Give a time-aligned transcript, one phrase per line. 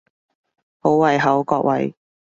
[0.79, 1.93] 好胃口各位！